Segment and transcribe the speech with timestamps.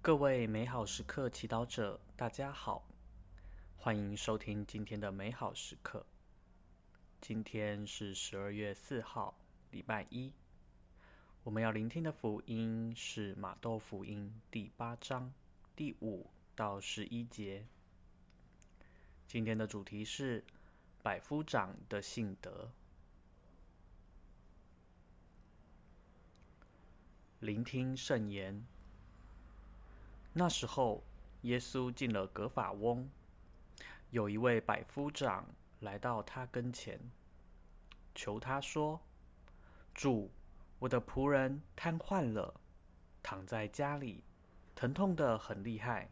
[0.00, 2.86] 各位美好时刻祈祷者，大家好，
[3.76, 6.06] 欢迎收听今天的美好时刻。
[7.20, 9.34] 今天是十二月四号，
[9.72, 10.32] 礼拜一。
[11.42, 15.30] 我们要聆听的福音是马窦福音第八章
[15.74, 17.66] 第五到十一节。
[19.26, 20.44] 今天的主题是
[21.02, 22.70] 百夫长的信德。
[27.40, 28.64] 聆听圣言。
[30.38, 31.02] 那时候，
[31.40, 33.10] 耶稣进了格法翁，
[34.10, 35.44] 有一位百夫长
[35.80, 37.10] 来到他跟前，
[38.14, 39.00] 求他说
[39.92, 40.30] ：“主，
[40.78, 42.54] 我的仆人瘫痪了，
[43.20, 44.22] 躺在家里，
[44.76, 46.08] 疼痛得很厉害。”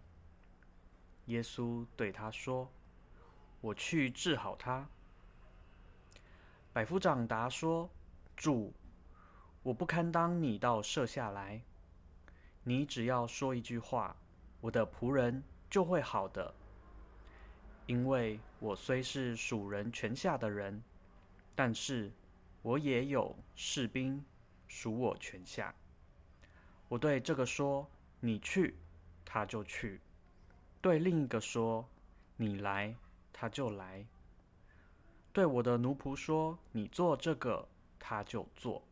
[1.26, 2.68] 耶稣对他说
[3.62, 4.88] ：“我去治好他。”
[6.74, 7.88] 百夫长答说
[8.34, 8.74] ：“主，
[9.62, 11.62] 我不堪当你到舍下来。”
[12.68, 14.16] 你只要说一句话，
[14.60, 16.52] 我的仆人就会好的。
[17.86, 20.82] 因为我虽是属人权下的人，
[21.54, 22.10] 但是
[22.62, 24.20] 我也有士兵
[24.66, 25.72] 属我权下。
[26.88, 28.74] 我对这个说：“你去”，
[29.24, 30.00] 他就去；
[30.82, 31.88] 对另一个说
[32.34, 32.92] ：“你来”，
[33.32, 34.04] 他就来；
[35.32, 37.68] 对我的奴仆说：“你做这个”，
[38.00, 38.82] 他就做。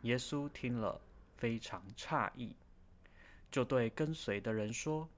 [0.00, 0.98] 耶稣听了。
[1.38, 2.56] 非常诧异，
[3.48, 5.08] 就对跟随的人说：“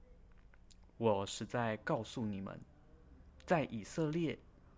[0.97, 2.61] 我实在告诉你们，
[3.43, 4.37] 在以色列，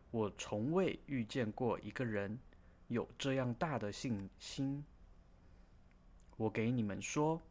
[0.10, 2.40] 我从未遇见过一个人
[2.88, 4.86] 有这样大的信心。
[6.38, 7.42] 我给你们说，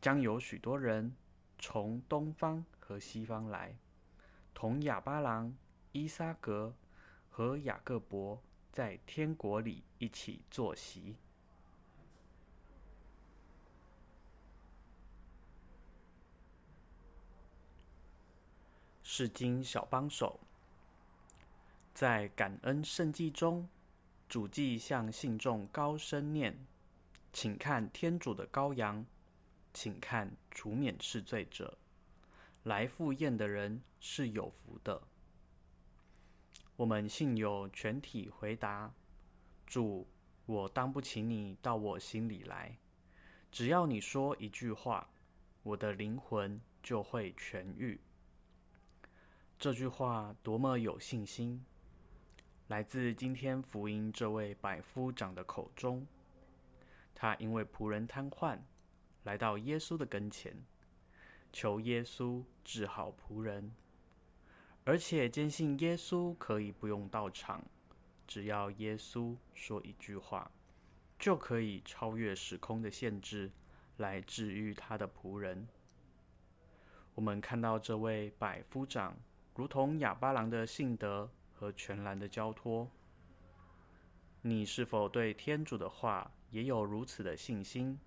[0.00, 1.14] 将有许多人
[1.58, 3.76] 从东方和西方来，
[4.54, 5.54] 同亚巴郎、
[5.92, 6.74] 依撒格
[7.28, 8.42] 和雅各伯
[8.72, 11.14] 在天国里一起坐席。”
[19.18, 20.38] 圣经小帮手，
[21.92, 23.68] 在感恩圣祭中，
[24.28, 26.56] 主祭向信众高声念
[27.34, 29.04] ：“请看天主的羔羊，
[29.74, 31.76] 请看除免世罪者，
[32.62, 35.02] 来赴宴的人是有福的。”
[36.78, 38.94] 我们信友全体回答
[39.66, 40.06] ：“主，
[40.46, 42.78] 我当不起你到我心里来，
[43.50, 45.08] 只要你说一句话，
[45.64, 47.98] 我的灵魂就会痊愈。”
[49.58, 51.64] 这句话多么有信心！
[52.68, 56.06] 来自今天福音这位百夫长的口中。
[57.12, 58.60] 他因为仆人瘫痪，
[59.24, 60.56] 来到耶稣的跟前，
[61.52, 63.72] 求耶稣治好仆人，
[64.84, 67.64] 而且坚信耶稣可以不用到场，
[68.28, 70.48] 只要耶稣说一句话，
[71.18, 73.50] 就可以超越时空的限制，
[73.96, 75.66] 来治愈他的仆人。
[77.16, 79.16] 我们看到这位百夫长。
[79.58, 82.88] 如同哑巴郎的信德和全然的交托，
[84.40, 87.98] 你是否对天主的话也有如此的信心？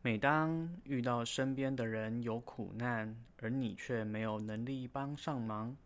[0.00, 5.76] 每当遇到身边的人有苦难，而你却没有能力帮上忙，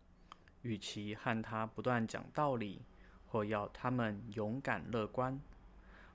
[0.61, 2.83] 与其和他不断讲道理，
[3.25, 5.41] 或要他们勇敢乐观，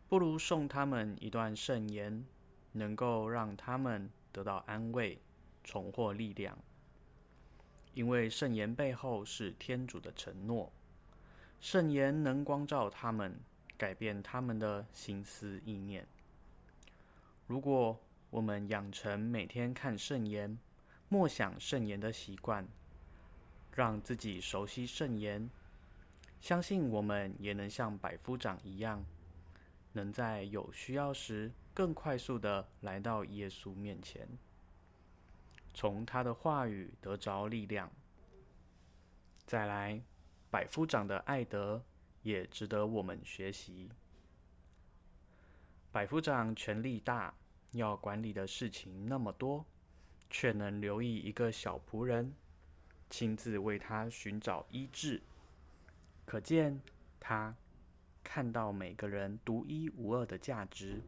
[0.09, 2.25] 不如送他们一段圣言，
[2.71, 5.21] 能够让他们得到安慰。
[5.63, 6.59] 重获力量，
[7.95, 10.73] 因为圣言背后是天主的承诺，
[11.61, 13.39] 圣言能光照他们，
[13.77, 16.07] 改变他们的心思意念。
[17.47, 17.99] 如果
[18.31, 20.59] 我们养成每天看圣言、
[21.09, 22.67] 默想圣言的习惯，
[23.75, 25.51] 让自己熟悉圣言，
[26.41, 29.05] 相信我们也能像百夫长一样，
[29.93, 34.27] 能在有需要时更快速地来到耶稣面前。
[35.75, 37.91] 从他的话语得着力量。
[39.47, 40.01] 再来，
[40.51, 41.83] 百夫长的爱德
[42.23, 43.91] 也值得我们学习。
[45.91, 47.35] 百夫长权力大，
[47.73, 49.65] 要管理的事情那么多，
[50.31, 52.33] 却能留意一个小仆人，
[53.11, 55.21] 亲自为他寻找医治，
[56.25, 56.81] 可见
[57.21, 57.55] 他
[58.25, 61.03] 看到每个人独一无二的价值，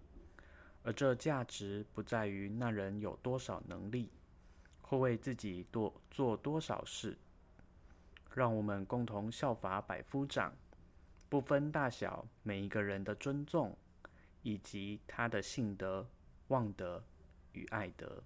[0.82, 4.10] 而这价值不在于那人有多少能力。
[4.86, 7.16] 或为自己多做多少事，
[8.30, 10.54] 让我们共同效法百夫长，
[11.30, 13.76] 不分大小，每一个人的尊重，
[14.42, 16.06] 以及他的信德、
[16.48, 17.02] 望德
[17.52, 18.22] 与爱德。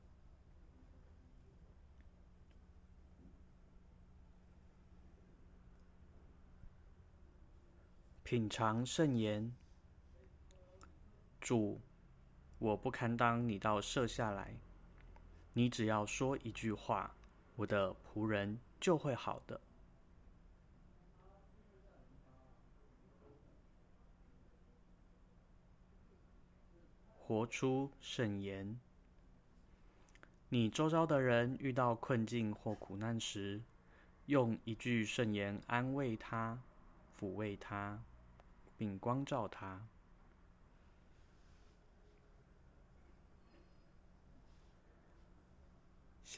[8.24, 9.54] 品尝圣言，
[11.40, 11.80] 主，
[12.58, 14.54] 我不堪当你到舍下来。
[15.58, 17.12] 你只要说一句话，
[17.56, 19.60] 我的仆人就会好的。
[27.18, 28.78] 活出圣言。
[30.48, 33.60] 你周遭的人遇到困境或苦难时，
[34.26, 36.56] 用一句圣言安慰他、
[37.18, 38.00] 抚慰他，
[38.76, 39.84] 并光照他。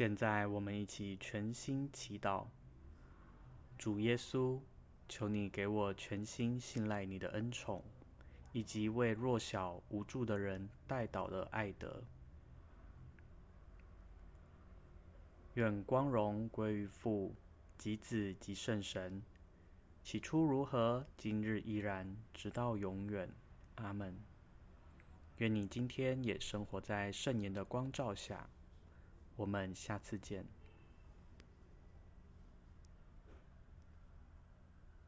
[0.00, 2.46] 现在，我们一起全心祈祷。
[3.76, 4.58] 主耶稣，
[5.10, 7.82] 求你给我全心信赖你的恩宠，
[8.54, 12.02] 以及为弱小无助的人代祷的爱德。
[15.52, 17.34] 愿光荣归于父、
[17.76, 19.22] 及子、及圣神。
[20.02, 23.28] 起初如何，今日依然，直到永远。
[23.74, 24.16] 阿门。
[25.36, 28.48] 愿你今天也生活在圣言的光照下。
[29.40, 30.59] 我们下次见。